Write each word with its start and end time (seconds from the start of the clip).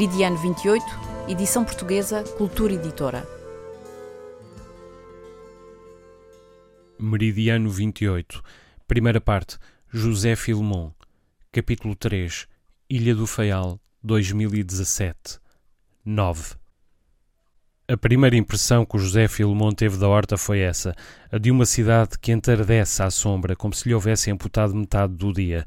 Meridiano 0.00 0.38
28, 0.38 0.82
edição 1.28 1.62
portuguesa, 1.62 2.24
Cultura 2.38 2.72
Editora. 2.72 3.28
Meridiano 6.98 7.68
28, 7.68 8.42
primeira 8.88 9.20
parte, 9.20 9.58
José 9.90 10.34
Filmon, 10.36 10.90
capítulo 11.52 11.94
3, 11.94 12.48
Ilha 12.88 13.14
do 13.14 13.26
Faial, 13.26 13.78
2017, 14.02 15.38
9. 16.02 16.59
A 17.90 17.96
primeira 17.96 18.36
impressão 18.36 18.86
que 18.86 18.94
o 18.94 19.00
José 19.00 19.26
Filmon 19.26 19.72
teve 19.72 19.98
da 19.98 20.06
horta 20.06 20.36
foi 20.36 20.60
essa, 20.60 20.94
a 21.28 21.38
de 21.38 21.50
uma 21.50 21.66
cidade 21.66 22.16
que 22.20 22.30
entardece 22.30 23.02
à 23.02 23.10
sombra, 23.10 23.56
como 23.56 23.74
se 23.74 23.88
lhe 23.88 23.92
houvesse 23.92 24.30
amputado 24.30 24.76
metade 24.76 25.12
do 25.14 25.32
dia. 25.32 25.64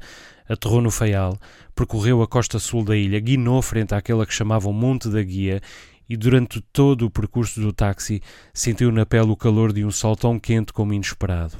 Aterrou 0.48 0.80
no 0.80 0.90
Faial, 0.90 1.38
percorreu 1.74 2.22
a 2.22 2.26
costa 2.26 2.58
sul 2.58 2.82
da 2.82 2.96
ilha, 2.96 3.20
guinou 3.20 3.60
frente 3.60 3.94
àquela 3.94 4.24
que 4.24 4.32
chamavam 4.32 4.72
Monte 4.72 5.10
da 5.10 5.22
Guia 5.22 5.60
e 6.08 6.16
durante 6.16 6.62
todo 6.62 7.04
o 7.04 7.10
percurso 7.10 7.60
do 7.60 7.74
táxi 7.74 8.22
sentiu 8.54 8.90
na 8.90 9.04
pele 9.04 9.30
o 9.30 9.36
calor 9.36 9.70
de 9.70 9.84
um 9.84 9.90
sol 9.90 10.16
tão 10.16 10.40
quente 10.40 10.72
como 10.72 10.94
inesperado. 10.94 11.58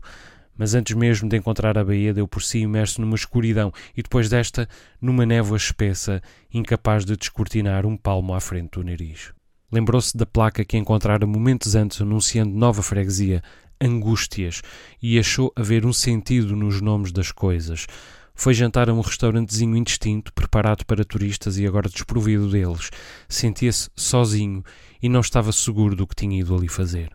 Mas 0.56 0.74
antes 0.74 0.96
mesmo 0.96 1.28
de 1.28 1.36
encontrar 1.36 1.76
a 1.76 1.84
baía, 1.84 2.14
deu 2.14 2.26
por 2.26 2.42
si 2.42 2.60
imerso 2.60 3.02
numa 3.02 3.16
escuridão 3.16 3.70
e 3.94 4.02
depois 4.02 4.30
desta, 4.30 4.66
numa 4.98 5.26
névoa 5.26 5.58
espessa, 5.58 6.22
incapaz 6.50 7.04
de 7.04 7.18
descortinar 7.18 7.84
um 7.84 7.98
palmo 7.98 8.32
à 8.32 8.40
frente 8.40 8.78
do 8.78 8.82
nariz. 8.82 9.34
Lembrou-se 9.70 10.16
da 10.16 10.26
placa 10.26 10.64
que 10.64 10.76
encontrara 10.76 11.26
momentos 11.26 11.74
antes 11.74 12.00
anunciando 12.00 12.56
nova 12.56 12.82
freguesia, 12.82 13.42
Angústias, 13.80 14.62
e 15.02 15.18
achou 15.18 15.52
haver 15.56 15.84
um 15.84 15.92
sentido 15.92 16.54
nos 16.54 16.80
nomes 16.80 17.12
das 17.12 17.30
coisas. 17.32 17.86
Foi 18.34 18.52
jantar 18.52 18.90
a 18.90 18.92
um 18.92 19.00
restaurantezinho 19.00 19.76
indistinto, 19.76 20.32
preparado 20.32 20.84
para 20.84 21.04
turistas 21.04 21.56
e 21.56 21.66
agora 21.66 21.88
desprovido 21.88 22.50
deles. 22.50 22.90
Sentia-se 23.28 23.88
sozinho 23.94 24.64
e 25.00 25.08
não 25.08 25.20
estava 25.20 25.52
seguro 25.52 25.94
do 25.94 26.06
que 26.06 26.16
tinha 26.16 26.40
ido 26.40 26.54
ali 26.54 26.68
fazer. 26.68 27.13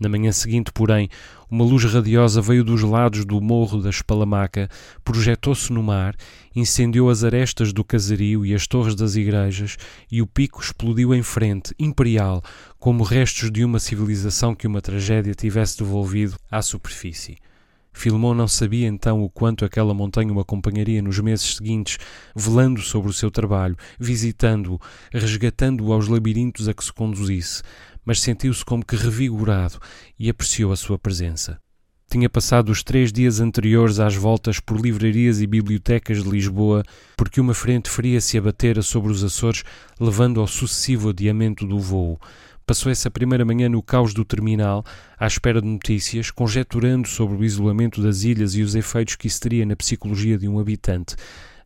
Na 0.00 0.08
manhã 0.08 0.32
seguinte, 0.32 0.72
porém, 0.72 1.10
uma 1.50 1.62
luz 1.62 1.84
radiosa 1.84 2.40
veio 2.40 2.64
dos 2.64 2.80
lados 2.80 3.26
do 3.26 3.38
morro 3.38 3.82
da 3.82 3.90
Espalamaca, 3.90 4.66
projetou-se 5.04 5.70
no 5.70 5.82
mar, 5.82 6.16
incendiou 6.56 7.10
as 7.10 7.22
arestas 7.22 7.70
do 7.70 7.84
casario 7.84 8.46
e 8.46 8.54
as 8.54 8.66
torres 8.66 8.94
das 8.94 9.14
igrejas, 9.14 9.76
e 10.10 10.22
o 10.22 10.26
pico 10.26 10.62
explodiu 10.62 11.14
em 11.14 11.22
frente, 11.22 11.74
imperial, 11.78 12.42
como 12.78 13.04
restos 13.04 13.50
de 13.50 13.62
uma 13.62 13.78
civilização 13.78 14.54
que 14.54 14.66
uma 14.66 14.80
tragédia 14.80 15.34
tivesse 15.34 15.76
devolvido 15.76 16.34
à 16.50 16.62
superfície. 16.62 17.36
Filmon 17.92 18.34
não 18.34 18.48
sabia 18.48 18.86
então 18.86 19.22
o 19.22 19.28
quanto 19.28 19.64
aquela 19.64 19.92
montanha 19.92 20.32
o 20.32 20.40
acompanharia 20.40 21.02
nos 21.02 21.18
meses 21.18 21.56
seguintes, 21.56 21.98
velando 22.34 22.80
sobre 22.80 23.10
o 23.10 23.12
seu 23.12 23.30
trabalho, 23.30 23.76
visitando-o, 23.98 24.80
resgatando-o 25.12 25.92
aos 25.92 26.08
labirintos 26.08 26.68
a 26.68 26.74
que 26.74 26.84
se 26.84 26.92
conduzisse, 26.92 27.62
mas 28.04 28.20
sentiu-se 28.20 28.64
como 28.64 28.84
que 28.84 28.96
revigorado 28.96 29.78
e 30.18 30.28
apreciou 30.28 30.72
a 30.72 30.76
sua 30.76 30.98
presença. 30.98 31.58
Tinha 32.10 32.28
passado 32.28 32.70
os 32.70 32.82
três 32.82 33.12
dias 33.12 33.38
anteriores 33.38 34.00
às 34.00 34.16
voltas 34.16 34.58
por 34.58 34.80
livrarias 34.80 35.40
e 35.40 35.46
bibliotecas 35.46 36.24
de 36.24 36.28
Lisboa, 36.28 36.82
porque 37.16 37.40
uma 37.40 37.54
frente 37.54 37.88
fria 37.88 38.20
se 38.20 38.36
abatera 38.36 38.82
sobre 38.82 39.12
os 39.12 39.22
Açores, 39.22 39.62
levando 40.00 40.40
ao 40.40 40.46
sucessivo 40.48 41.10
adiamento 41.10 41.64
do 41.64 41.78
voo. 41.78 42.18
Passou 42.66 42.90
essa 42.90 43.10
primeira 43.10 43.44
manhã 43.44 43.68
no 43.68 43.80
caos 43.80 44.12
do 44.12 44.24
terminal, 44.24 44.84
à 45.18 45.26
espera 45.26 45.62
de 45.62 45.68
notícias, 45.68 46.32
conjeturando 46.32 47.06
sobre 47.06 47.36
o 47.36 47.44
isolamento 47.44 48.02
das 48.02 48.24
ilhas 48.24 48.56
e 48.56 48.62
os 48.62 48.74
efeitos 48.74 49.14
que 49.14 49.28
isso 49.28 49.40
teria 49.40 49.64
na 49.64 49.76
psicologia 49.76 50.36
de 50.36 50.48
um 50.48 50.58
habitante. 50.58 51.14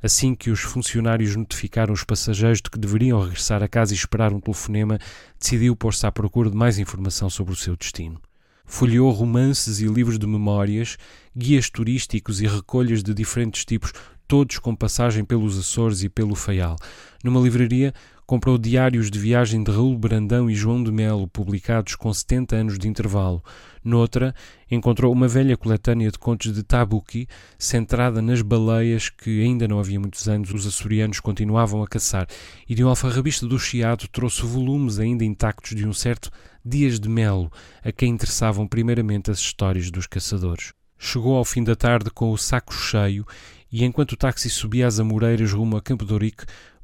Assim 0.04 0.34
que 0.34 0.50
os 0.50 0.60
funcionários 0.60 1.34
notificaram 1.34 1.94
os 1.94 2.04
passageiros 2.04 2.60
de 2.60 2.68
que 2.68 2.78
deveriam 2.78 3.22
regressar 3.22 3.62
a 3.62 3.68
casa 3.68 3.94
e 3.94 3.96
esperar 3.96 4.34
um 4.34 4.38
telefonema, 4.38 4.98
decidiu 5.40 5.74
pôr-se 5.74 6.06
à 6.06 6.12
procura 6.12 6.50
de 6.50 6.56
mais 6.56 6.78
informação 6.78 7.30
sobre 7.30 7.54
o 7.54 7.56
seu 7.56 7.74
destino. 7.74 8.20
Folheou 8.66 9.10
romances 9.10 9.80
e 9.80 9.86
livros 9.86 10.18
de 10.18 10.26
memórias, 10.26 10.98
guias 11.34 11.70
turísticos 11.70 12.42
e 12.42 12.46
recolhas 12.46 13.02
de 13.02 13.14
diferentes 13.14 13.64
tipos, 13.64 13.94
todos 14.28 14.58
com 14.58 14.76
passagem 14.76 15.24
pelos 15.24 15.58
Açores 15.58 16.02
e 16.02 16.10
pelo 16.10 16.34
Faial. 16.34 16.76
Numa 17.24 17.40
livraria, 17.40 17.94
comprou 18.26 18.56
diários 18.56 19.10
de 19.10 19.18
viagem 19.18 19.62
de 19.62 19.70
Raul 19.70 19.98
Brandão 19.98 20.50
e 20.50 20.54
João 20.54 20.82
de 20.82 20.90
Melo, 20.90 21.28
publicados 21.28 21.94
com 21.94 22.12
70 22.12 22.56
anos 22.56 22.78
de 22.78 22.88
intervalo. 22.88 23.42
Noutra, 23.82 24.34
encontrou 24.70 25.12
uma 25.12 25.28
velha 25.28 25.56
coletânea 25.56 26.10
de 26.10 26.18
contos 26.18 26.52
de 26.52 26.62
Tabuki, 26.62 27.28
centrada 27.58 28.22
nas 28.22 28.40
baleias 28.40 29.10
que, 29.10 29.42
ainda 29.42 29.68
não 29.68 29.78
havia 29.78 30.00
muitos 30.00 30.26
anos, 30.28 30.52
os 30.52 30.66
açorianos 30.66 31.20
continuavam 31.20 31.82
a 31.82 31.86
caçar, 31.86 32.26
e 32.68 32.74
de 32.74 32.82
um 32.82 32.88
alfarrabista 32.88 33.46
do 33.46 33.58
Chiado 33.58 34.08
trouxe 34.08 34.42
volumes 34.42 34.98
ainda 34.98 35.24
intactos 35.24 35.74
de 35.74 35.86
um 35.86 35.92
certo 35.92 36.30
Dias 36.64 36.98
de 36.98 37.10
Melo, 37.10 37.52
a 37.84 37.92
quem 37.92 38.12
interessavam 38.12 38.66
primeiramente 38.66 39.30
as 39.30 39.38
histórias 39.38 39.90
dos 39.90 40.06
caçadores. 40.06 40.72
Chegou 40.96 41.36
ao 41.36 41.44
fim 41.44 41.62
da 41.62 41.76
tarde 41.76 42.10
com 42.10 42.32
o 42.32 42.38
saco 42.38 42.72
cheio 42.72 43.26
e, 43.70 43.84
enquanto 43.84 44.12
o 44.12 44.16
táxi 44.16 44.48
subia 44.48 44.86
as 44.86 44.98
Amoreiras 44.98 45.52
rumo 45.52 45.76
a 45.76 45.82
Campo 45.82 46.06
de 46.06 46.14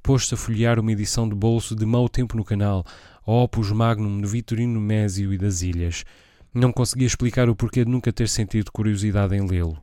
pôs-se 0.02 0.34
a 0.34 0.36
folhear 0.36 0.78
uma 0.78 0.92
edição 0.92 1.28
de 1.28 1.34
bolso 1.34 1.74
de 1.74 1.84
Mau 1.84 2.08
Tempo 2.08 2.36
no 2.36 2.44
Canal, 2.44 2.84
Opus 3.24 3.70
Magnum 3.70 4.20
de 4.20 4.26
Vitorino 4.26 4.80
Mésio 4.80 5.32
e 5.32 5.38
das 5.38 5.62
Ilhas. 5.62 6.04
Não 6.52 6.72
conseguia 6.72 7.06
explicar 7.06 7.48
o 7.48 7.54
porquê 7.54 7.84
de 7.84 7.90
nunca 7.90 8.12
ter 8.12 8.28
sentido 8.28 8.72
curiosidade 8.72 9.36
em 9.36 9.46
lê-lo. 9.46 9.82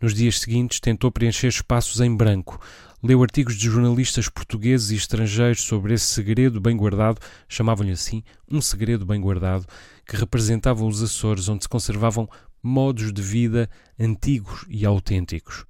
Nos 0.00 0.14
dias 0.14 0.40
seguintes 0.40 0.80
tentou 0.80 1.10
preencher 1.10 1.48
espaços 1.48 2.00
em 2.00 2.14
branco. 2.14 2.60
Leu 3.02 3.22
artigos 3.22 3.56
de 3.56 3.68
jornalistas 3.68 4.28
portugueses 4.28 4.90
e 4.90 4.96
estrangeiros 4.96 5.62
sobre 5.62 5.94
esse 5.94 6.06
segredo 6.06 6.60
bem 6.60 6.76
guardado, 6.76 7.20
chamavam-lhe 7.48 7.92
assim, 7.92 8.22
um 8.50 8.60
segredo 8.60 9.04
bem 9.04 9.20
guardado, 9.20 9.66
que 10.06 10.16
representava 10.16 10.84
os 10.84 11.02
Açores, 11.02 11.48
onde 11.48 11.64
se 11.64 11.68
conservavam 11.68 12.28
modos 12.62 13.12
de 13.12 13.22
vida 13.22 13.68
antigos 13.98 14.64
e 14.68 14.86
autênticos 14.86 15.67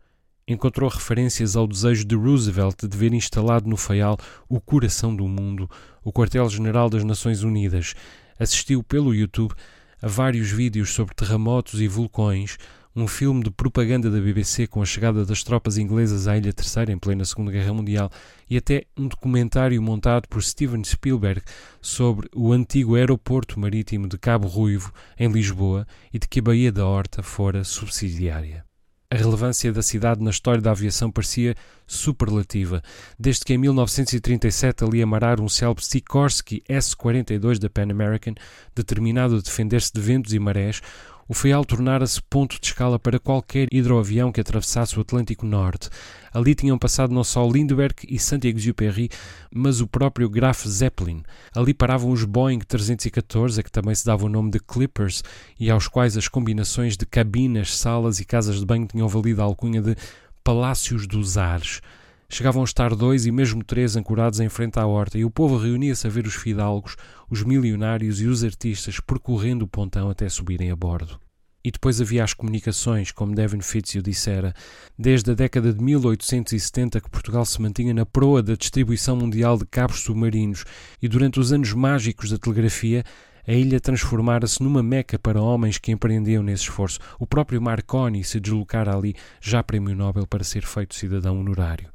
encontrou 0.49 0.89
referências 0.89 1.55
ao 1.55 1.67
desejo 1.67 2.05
de 2.05 2.17
Roosevelt 2.17 2.87
de 2.89 2.97
ver 2.97 3.13
instalado 3.13 3.69
no 3.69 3.77
Faial 3.77 4.19
o 4.49 4.59
coração 4.59 5.15
do 5.15 5.29
mundo, 5.29 5.71
o 6.03 6.11
quartel-general 6.11 6.89
das 6.89 7.05
Nações 7.05 7.43
Unidas. 7.43 7.95
Assistiu 8.39 8.83
pelo 8.83 9.15
YouTube 9.15 9.55
a 10.01 10.09
vários 10.09 10.51
vídeos 10.51 10.95
sobre 10.95 11.15
terremotos 11.15 11.81
e 11.81 11.89
vulcões, 11.89 12.57
um 12.97 13.07
filme 13.07 13.45
de 13.45 13.51
propaganda 13.51 14.11
da 14.11 14.19
BBC 14.21 14.67
com 14.67 14.83
a 14.83 14.87
chegada 14.87 15.25
das 15.25 15.45
tropas 15.45 15.79
inglesas 15.79 16.27
à 16.27 16.37
Ilha 16.37 16.53
Terceira 16.53 16.91
em 16.91 16.99
plena 16.99 17.25
Segunda 17.25 17.53
Guerra 17.53 17.73
Mundial 17.73 18.11
e 18.49 18.57
até 18.57 18.85
um 18.97 19.07
documentário 19.07 19.81
montado 19.81 20.27
por 20.29 20.43
Steven 20.43 20.83
Spielberg 20.83 21.43
sobre 21.81 22.29
o 22.35 22.53
antigo 22.53 22.97
aeroporto 22.97 23.61
marítimo 23.61 24.09
de 24.09 24.19
Cabo 24.19 24.49
Ruivo, 24.49 24.93
em 25.19 25.31
Lisboa, 25.31 25.87
e 26.13 26.19
de 26.19 26.27
que 26.27 26.41
a 26.41 26.43
Baía 26.43 26.73
da 26.73 26.87
Horta 26.87 27.23
fora 27.23 27.63
subsidiária. 27.63 28.68
A 29.11 29.17
relevância 29.17 29.73
da 29.73 29.81
cidade 29.81 30.23
na 30.23 30.29
história 30.29 30.61
da 30.61 30.71
aviação 30.71 31.11
parecia 31.11 31.55
superlativa, 31.87 32.83
desde 33.19 33.43
que 33.43 33.55
em 33.55 33.57
1937 33.57 34.85
ali 34.85 35.01
amarar 35.01 35.41
um 35.41 35.49
célebre 35.49 35.83
Sikorsky 35.83 36.63
S-42 36.69 37.59
da 37.59 37.71
Pan 37.71 37.91
American, 37.91 38.35
determinado 38.75 39.37
a 39.37 39.41
defender-se 39.41 39.91
de 39.95 40.01
ventos 40.03 40.35
e 40.35 40.39
marés, 40.39 40.83
O 41.31 41.35
Faial 41.35 41.63
tornara-se 41.63 42.23
ponto 42.23 42.59
de 42.59 42.67
escala 42.69 42.99
para 42.99 43.19
qualquer 43.19 43.69
hidroavião 43.71 44.33
que 44.33 44.41
atravessasse 44.41 44.97
o 44.97 45.03
Atlântico 45.03 45.45
Norte. 45.45 45.91
Ali 46.33 46.55
tinham 46.55 46.79
passado 46.79 47.13
não 47.13 47.23
só 47.23 47.47
Lindbergh 47.47 47.97
e 48.09 48.19
Saint-Exupéry, 48.19 49.11
mas 49.55 49.83
o 49.83 49.87
próprio 49.87 50.31
Graf 50.31 50.67
Zeppelin. 50.67 51.23
Ali 51.55 51.75
paravam 51.75 52.13
os 52.13 52.25
Boeing 52.25 52.61
314, 52.61 53.61
a 53.61 53.63
que 53.63 53.71
também 53.71 53.95
se 53.95 54.07
dava 54.07 54.25
o 54.25 54.29
nome 54.31 54.51
de 54.51 54.59
Clippers, 54.59 55.23
e 55.61 55.71
aos 55.71 55.87
quais 55.87 56.17
as 56.17 56.29
combinações 56.29 56.97
de 56.97 57.05
cabinas, 57.05 57.77
salas 57.77 58.21
e 58.21 58.25
casas 58.25 58.61
de 58.61 58.65
banho 58.65 58.87
tinham 58.87 59.07
valido 59.07 59.43
a 59.43 59.45
alcunha 59.45 59.83
de 59.83 59.95
Palácios 60.43 61.07
dos 61.07 61.37
Ares. 61.37 61.83
Chegavam 62.31 62.61
a 62.61 62.65
estar 62.65 62.95
dois 62.95 63.25
e 63.25 63.33
mesmo 63.33 63.65
três 63.65 63.97
ancorados 63.97 64.39
em 64.39 64.51
frente 64.51 64.79
à 64.79 64.87
horta, 64.87 65.19
e 65.19 65.25
o 65.25 65.31
povo 65.31 65.57
reunia-se 65.57 66.07
a 66.07 66.11
ver 66.11 66.27
os 66.27 66.35
fidalgos, 66.35 66.95
os 67.29 67.43
milionários 67.43 68.21
e 68.21 68.27
os 68.27 68.45
artistas 68.45 69.01
percorrendo 69.01 69.65
o 69.65 69.69
pontão 69.69 70.11
até 70.11 70.29
subirem 70.29 70.71
a 70.71 70.77
bordo. 70.77 71.19
E 71.65 71.71
depois 71.71 72.03
havia 72.03 72.23
as 72.23 72.35
comunicações, 72.35 73.11
como 73.11 73.35
Devin 73.35 73.63
Fitzhugh 73.63 74.03
dissera, 74.03 74.55
desde 74.97 75.31
a 75.31 75.35
década 75.35 75.73
de 75.73 75.83
1870 75.83 77.01
que 77.01 77.11
Portugal 77.11 77.47
se 77.47 77.61
mantinha 77.63 77.95
na 77.95 78.05
proa 78.05 78.43
da 78.43 78.55
distribuição 78.55 79.17
mundial 79.17 79.57
de 79.57 79.65
cabos 79.65 80.01
submarinos, 80.01 80.65
e 81.01 81.09
durante 81.09 81.41
os 81.41 81.51
anos 81.51 81.73
mágicos 81.73 82.31
da 82.31 82.39
telegrafia, 82.39 83.05
a 83.47 83.53
ilha 83.53 83.81
transformara-se 83.81 84.63
numa 84.63 84.83
meca 84.83 85.19
para 85.19 85.41
homens 85.41 85.79
que 85.79 85.91
empreendiam 85.91 86.43
nesse 86.43 86.65
esforço. 86.65 87.01
O 87.19 87.27
próprio 87.27 87.61
Marconi 87.61 88.23
se 88.23 88.39
deslocara 88.39 88.95
ali, 88.95 89.15
já 89.41 89.63
prémio 89.63 89.97
Nobel 89.97 90.27
para 90.27 90.45
ser 90.45 90.67
feito 90.67 90.95
cidadão 90.95 91.41
honorário. 91.41 91.89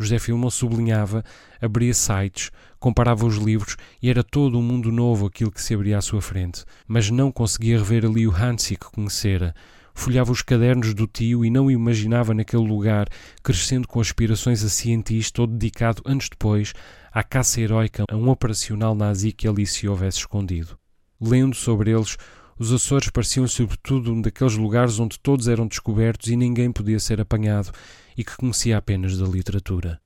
José 0.00 0.18
Filmon 0.18 0.48
sublinhava, 0.48 1.22
abria 1.60 1.92
sites, 1.92 2.50
comparava 2.78 3.26
os 3.26 3.36
livros 3.36 3.76
e 4.02 4.08
era 4.08 4.24
todo 4.24 4.58
um 4.58 4.62
mundo 4.62 4.90
novo 4.90 5.26
aquilo 5.26 5.52
que 5.52 5.62
se 5.62 5.74
abria 5.74 5.98
à 5.98 6.00
sua 6.00 6.22
frente. 6.22 6.64
Mas 6.88 7.10
não 7.10 7.30
conseguia 7.30 7.76
rever 7.76 8.06
ali 8.06 8.26
o 8.26 8.34
Hansi 8.34 8.76
que 8.76 8.86
conhecera. 8.86 9.54
Folhava 9.94 10.32
os 10.32 10.40
cadernos 10.40 10.94
do 10.94 11.06
tio 11.06 11.44
e 11.44 11.50
não 11.50 11.70
imaginava 11.70 12.32
naquele 12.32 12.66
lugar, 12.66 13.06
crescendo 13.42 13.86
com 13.86 14.00
aspirações 14.00 14.64
a 14.64 14.68
cientista 14.70 15.42
ou 15.42 15.46
dedicado, 15.46 16.02
anos 16.06 16.28
depois, 16.30 16.72
à 17.12 17.22
caça 17.22 17.60
heroica 17.60 18.04
a 18.10 18.16
um 18.16 18.30
operacional 18.30 18.94
nazi 18.94 19.32
que 19.32 19.46
ali 19.46 19.66
se 19.66 19.86
houvesse 19.86 20.20
escondido. 20.20 20.78
Lendo 21.20 21.54
sobre 21.54 21.90
eles, 21.90 22.16
os 22.60 22.70
Açores 22.74 23.08
pareciam 23.08 23.48
sobretudo 23.48 24.12
um 24.12 24.20
daqueles 24.20 24.54
lugares 24.54 25.00
onde 25.00 25.18
todos 25.18 25.48
eram 25.48 25.66
descobertos 25.66 26.28
e 26.28 26.36
ninguém 26.36 26.70
podia 26.70 27.00
ser 27.00 27.18
apanhado, 27.18 27.72
e 28.14 28.22
que 28.22 28.36
conhecia 28.36 28.76
apenas 28.76 29.16
da 29.16 29.26
literatura. 29.26 29.98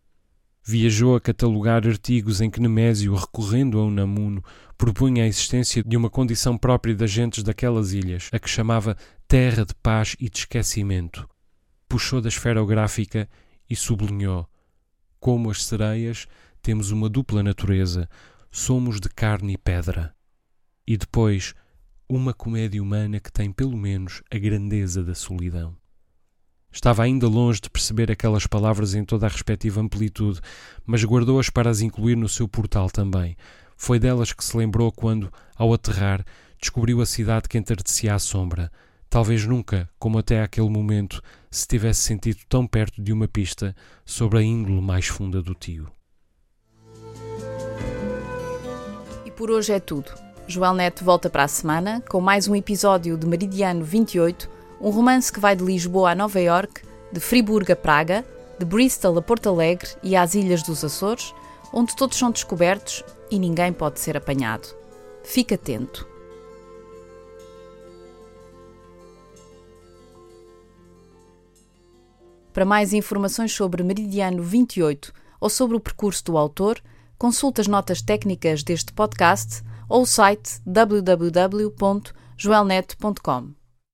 Viajou 0.62 1.17
a 1.17 1.21
catalogar 1.21 1.85
artigos 1.85 2.41
em 2.41 2.49
que 2.49 2.61
Nemésio, 2.61 3.12
recorrendo 3.12 3.81
a 3.81 3.85
Unamuno, 3.85 4.41
propunha 4.79 5.25
a 5.25 5.27
existência 5.27 5.83
de 5.83 5.97
uma 5.97 6.09
condição 6.09 6.56
própria 6.56 6.95
das 6.95 7.11
gentes 7.11 7.43
daquelas 7.43 7.93
ilhas, 7.93 8.29
a 8.33 8.39
que 8.39 8.49
chamava 8.49 8.97
terra 9.27 9.65
de 9.65 9.75
paz 9.75 10.15
e 10.21 10.31
de 10.31 10.39
esquecimento. 10.39 11.29
Puxou 11.89 12.21
da 12.21 12.29
esferográfica 12.29 13.29
e 13.69 13.75
sublinhou: 13.75 14.49
Como 15.19 15.51
as 15.51 15.65
sereias, 15.65 16.29
temos 16.62 16.93
uma 16.93 17.09
dupla 17.09 17.43
natureza, 17.43 18.09
somos 18.49 19.01
de 19.01 19.09
carne 19.09 19.55
e 19.55 19.59
pedra. 19.59 20.15
E 20.87 20.97
depois, 20.97 21.53
uma 22.09 22.35
comédia 22.35 22.83
humana 22.83 23.19
que 23.19 23.33
tem 23.33 23.51
pelo 23.51 23.77
menos 23.77 24.23
a 24.31 24.39
grandeza 24.39 25.03
da 25.03 25.15
solidão. 25.15 25.77
Estava 26.71 27.05
ainda 27.05 27.29
longe 27.29 27.61
de 27.61 27.71
perceber 27.71 28.11
aquelas 28.11 28.47
palavras 28.47 28.95
em 28.95 29.05
toda 29.05 29.27
a 29.27 29.29
respectiva 29.29 29.81
amplitude, 29.81 30.41
mas 30.85 31.05
guardou-as 31.05 31.49
para 31.49 31.71
as 31.71 31.81
incluir 31.81 32.17
no 32.17 32.29
seu 32.29 32.49
portal 32.49 32.91
também. 32.91 33.37
Foi 33.77 33.99
delas 33.99 34.33
que 34.33 34.45
se 34.45 34.56
lembrou 34.56 34.91
quando, 34.91 35.33
ao 35.56 35.73
aterrar, 35.73 36.25
descobriu 36.61 37.01
a 37.01 37.06
cidade 37.06 37.49
que 37.49 37.56
entardecia 37.56 38.15
à 38.15 38.19
sombra. 38.19 38.73
Talvez 39.09 39.47
nunca, 39.47 39.89
como 39.99 40.19
até 40.19 40.43
aquele 40.43 40.69
momento, 40.69 41.23
se 41.49 41.67
tivesse 41.67 42.03
sentido 42.03 42.41
tão 42.49 42.67
perto 42.67 43.01
de 43.01 43.12
uma 43.12 43.29
pista 43.29 43.75
sobre 44.05 44.41
a 44.41 44.43
índole 44.43 44.81
mais 44.81 45.06
funda 45.06 45.41
do 45.41 45.55
tio. 45.55 45.89
E 49.25 49.31
por 49.31 49.51
hoje 49.51 49.73
é 49.73 49.79
tudo. 49.79 50.33
Joel 50.46 50.75
Neto 50.75 51.02
volta 51.05 51.31
para 51.31 51.44
a 51.44 51.49
semana 51.49 52.02
com 52.06 52.20
mais 52.20 52.46
um 52.46 52.55
episódio 52.55 53.17
de 53.17 53.26
Meridiano 53.26 53.82
28 53.82 54.50
um 54.79 54.91
romance 54.91 55.32
que 55.32 55.41
vai 55.41 55.56
de 55.56 55.64
Lisboa 55.64 56.11
a 56.11 56.14
Nova 56.14 56.38
York, 56.38 56.82
de 57.11 57.19
Friburgo 57.19 57.73
a 57.73 57.76
Praga, 57.76 58.23
de 58.58 58.67
Bristol 58.67 59.17
a 59.17 59.23
Porto 59.23 59.49
Alegre 59.49 59.88
e 60.02 60.14
às 60.14 60.35
Ilhas 60.35 60.62
dos 60.62 60.85
Açores, 60.85 61.35
onde 61.73 61.96
todos 61.96 62.19
são 62.19 62.31
descobertos 62.31 63.02
e 63.31 63.38
ninguém 63.38 63.73
pode 63.73 63.99
ser 63.99 64.19
apanhado. 64.19 64.69
Fique 65.23 65.55
atento. 65.55 66.06
Para 72.52 72.67
mais 72.67 72.93
informações 72.93 73.50
sobre 73.50 73.82
Meridiano 73.82 74.43
28 74.43 75.11
ou 75.41 75.49
sobre 75.49 75.79
o 75.79 75.81
percurso 75.81 76.23
do 76.26 76.37
autor, 76.37 76.79
consulte 77.17 77.62
as 77.62 77.67
notas 77.67 78.02
técnicas 78.02 78.62
deste 78.62 78.93
podcast 78.93 79.62
ou 79.88 80.02
o 80.02 80.06
site 80.06 80.60
www.joelnet.com. 80.66 83.63